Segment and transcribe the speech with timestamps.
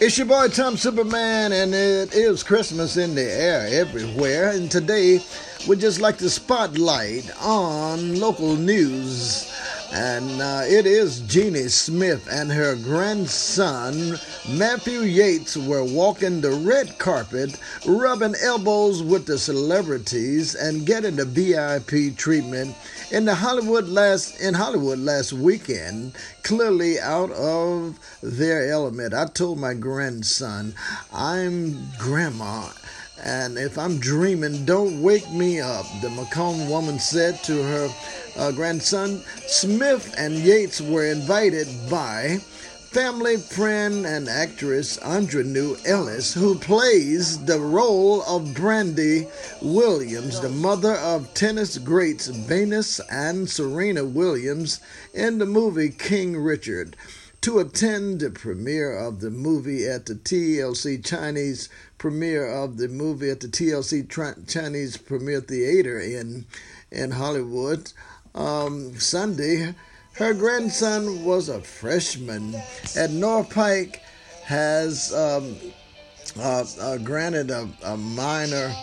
[0.00, 4.50] It's your boy Tom Superman, and it is Christmas in the air everywhere.
[4.50, 5.20] And today,
[5.66, 9.52] we'd just like to spotlight on local news.
[9.92, 16.98] And uh, it is Jeannie Smith and her grandson, Matthew Yates, were walking the red
[16.98, 22.76] carpet, rubbing elbows with the celebrities, and getting the VIP treatment
[23.10, 29.14] in the Hollywood last in Hollywood last weekend, clearly out of their element.
[29.14, 30.74] I told my grandson,
[31.12, 32.68] I'm grandma.
[33.24, 37.88] And if I'm dreaming, don't wake me up, the McComb woman said to her
[38.36, 39.22] uh, grandson.
[39.46, 42.38] Smith and Yates were invited by
[42.90, 49.26] family friend and actress Aunjanue Ellis, who plays the role of Brandy
[49.60, 54.80] Williams, the mother of tennis greats Venus and Serena Williams
[55.12, 56.96] in the movie King Richard.
[57.42, 63.30] To attend the premiere of the movie at the TLC Chinese premiere of the movie
[63.30, 64.08] at the TLC
[64.48, 66.46] Chinese Premiere Theater in
[66.90, 67.92] in Hollywood.
[68.34, 69.74] Um, Sunday,
[70.14, 72.54] her grandson was a freshman
[72.96, 74.02] at North Pike,
[74.44, 75.56] has um,
[76.38, 78.74] uh, uh, granted a, a minor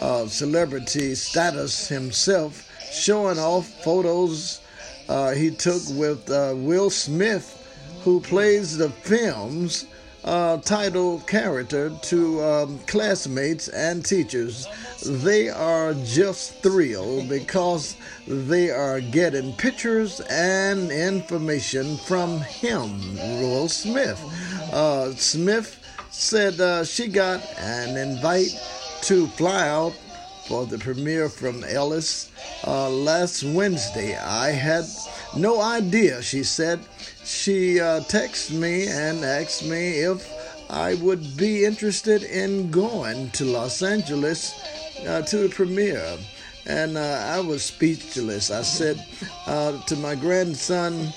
[0.00, 4.60] uh, celebrity status himself, showing off photos
[5.08, 7.63] uh, he took with uh, Will Smith,
[8.04, 9.86] who plays the films
[10.24, 14.66] uh, title character to um, classmates and teachers.
[15.04, 24.20] They are just thrilled because they are getting pictures and information from him, Will Smith.
[24.72, 25.78] Uh, Smith
[26.10, 28.54] said uh, she got an invite
[29.02, 29.94] to fly out
[30.46, 32.30] for the premiere from Ellis
[32.66, 34.16] uh, last Wednesday.
[34.16, 34.84] I had
[35.36, 36.80] no idea, she said.
[37.24, 40.30] She uh, texted me and asked me if
[40.70, 44.54] I would be interested in going to Los Angeles
[45.06, 46.16] uh, to the premiere.
[46.66, 48.50] And uh, I was speechless.
[48.50, 49.04] I said
[49.46, 51.12] uh, to my grandson,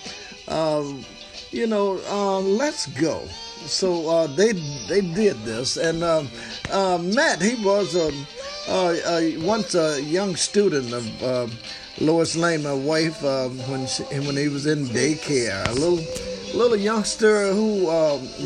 [0.47, 1.06] um,
[1.52, 3.25] you know, uh, let's go.
[3.66, 4.53] So uh, they
[4.88, 6.30] they did this, and um,
[6.72, 8.28] uh, Matt he was um,
[9.44, 11.52] once a young student of
[12.00, 16.00] Lois Lane, my wife, when she, when he was in daycare, a little
[16.53, 17.88] little youngster who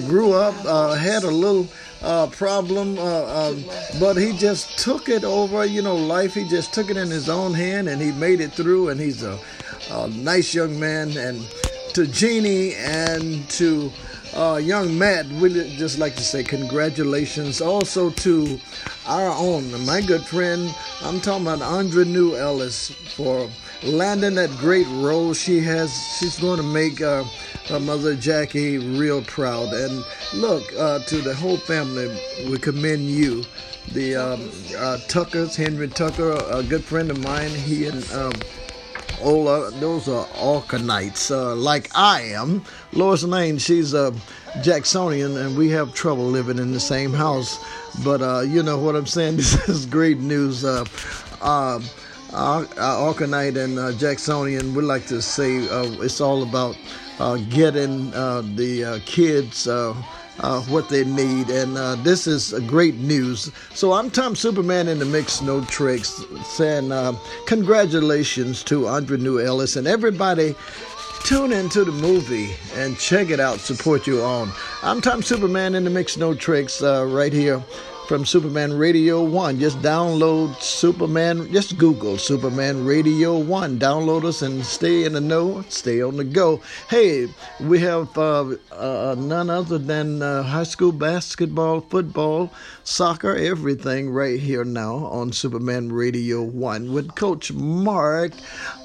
[0.07, 0.55] grew up,
[0.97, 1.67] had a little
[2.03, 3.63] uh, problem, uh, um,
[3.99, 5.65] but he just took it over.
[5.65, 6.33] You know, life.
[6.33, 8.89] He just took it in his own hand, and he made it through.
[8.89, 9.39] And he's a,
[9.91, 11.15] a nice young man.
[11.17, 11.41] And
[11.93, 13.91] to Jeannie and to
[14.33, 17.59] uh, young Matt, we'd just like to say congratulations.
[17.59, 18.59] Also to
[19.07, 20.73] our own, my good friend.
[21.01, 23.49] I'm talking about Aunjanue Ellis for
[23.83, 25.91] landing that great role she has.
[26.17, 27.25] She's going to make uh,
[27.67, 29.73] her mother Jackie real proud.
[29.73, 32.07] And look, uh, to the whole family,
[32.49, 33.43] we commend you.
[33.91, 38.33] The um, uh, Tuckers, Henry Tucker, a good friend of mine, he and um,
[39.21, 42.63] Ola, those are Alkanites, uh, like I am.
[42.93, 44.13] Lois Lane, she's a
[44.61, 47.63] Jacksonian, and we have trouble living in the same house.
[48.03, 49.35] But uh, you know what I'm saying?
[49.41, 50.65] This is great news.
[50.65, 50.85] Uh,
[51.41, 51.79] uh,
[52.33, 56.77] uh, and uh, Jacksonian, we like to say uh, it's all about
[57.19, 59.67] uh, getting uh, the uh, kids
[60.39, 63.51] uh, what they need, and uh, this is great news.
[63.73, 67.13] So I'm Tom Superman in the mix, no tricks, saying uh,
[67.45, 70.55] congratulations to Aunjanue Ellis and everybody.
[71.23, 73.59] Tune into the movie and check it out.
[73.59, 74.51] Support you on.
[74.81, 77.63] I'm Tom Superman in the mix, no tricks, uh, right here
[78.11, 79.57] from Superman Radio 1.
[79.57, 83.79] Just download Superman, just Google Superman Radio 1.
[83.79, 86.59] Download us and stay in the know, stay on the go.
[86.89, 87.27] Hey,
[87.61, 92.51] we have uh, uh, none other than uh, high school basketball, football,
[92.83, 98.33] soccer, everything right here now on Superman Radio 1 with Coach Mark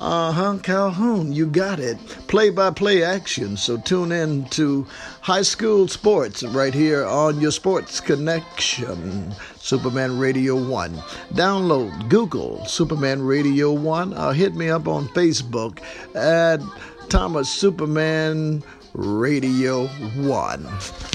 [0.00, 1.32] uh, Calhoun.
[1.32, 1.98] You got it.
[2.28, 3.56] Play by play action.
[3.56, 4.86] So tune in to
[5.20, 9.32] high school sports right here on your Sports Connection.
[9.58, 10.94] Superman Radio 1.
[11.34, 15.80] Download, Google Superman Radio 1, or hit me up on Facebook
[16.16, 16.60] at
[17.08, 18.62] Thomas Superman
[18.94, 20.66] Radio 1.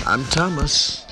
[0.06, 1.06] I'm Thomas.